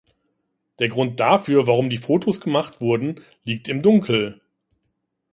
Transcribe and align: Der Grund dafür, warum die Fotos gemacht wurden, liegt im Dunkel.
Der 0.79 0.89
Grund 0.89 1.19
dafür, 1.19 1.67
warum 1.67 1.91
die 1.91 1.99
Fotos 1.99 2.41
gemacht 2.41 2.81
wurden, 2.81 3.23
liegt 3.43 3.69
im 3.69 3.83
Dunkel. 3.83 4.41